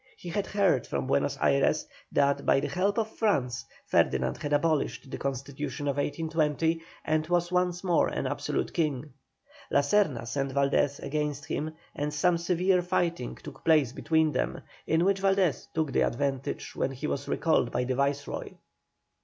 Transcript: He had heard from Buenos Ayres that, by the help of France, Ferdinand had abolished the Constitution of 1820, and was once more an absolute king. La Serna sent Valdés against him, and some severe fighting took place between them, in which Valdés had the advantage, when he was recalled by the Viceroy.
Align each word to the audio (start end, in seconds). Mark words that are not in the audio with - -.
He 0.17 0.29
had 0.29 0.47
heard 0.47 0.87
from 0.87 1.05
Buenos 1.05 1.37
Ayres 1.43 1.85
that, 2.11 2.43
by 2.43 2.59
the 2.59 2.67
help 2.69 2.97
of 2.97 3.07
France, 3.15 3.65
Ferdinand 3.85 4.37
had 4.37 4.51
abolished 4.51 5.11
the 5.11 5.17
Constitution 5.19 5.87
of 5.87 5.97
1820, 5.97 6.81
and 7.05 7.27
was 7.27 7.51
once 7.51 7.83
more 7.83 8.07
an 8.07 8.25
absolute 8.25 8.73
king. 8.73 9.13
La 9.69 9.81
Serna 9.81 10.25
sent 10.27 10.55
Valdés 10.55 10.97
against 11.03 11.45
him, 11.45 11.75
and 11.95 12.11
some 12.11 12.39
severe 12.39 12.81
fighting 12.81 13.35
took 13.35 13.63
place 13.63 13.91
between 13.91 14.31
them, 14.31 14.61
in 14.87 15.05
which 15.05 15.21
Valdés 15.21 15.67
had 15.75 15.93
the 15.93 16.01
advantage, 16.01 16.75
when 16.75 16.89
he 16.89 17.05
was 17.05 17.27
recalled 17.27 17.69
by 17.71 17.83
the 17.83 17.93
Viceroy. 17.93 18.53